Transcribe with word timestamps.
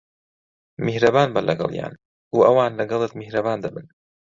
میھرەبان 0.85 1.29
بە 1.35 1.41
لەگەڵیان، 1.49 1.93
و 2.35 2.39
ئەوان 2.45 2.71
لەگەڵت 2.79 3.11
میھرەبان 3.19 3.57
دەبن. 3.63 3.85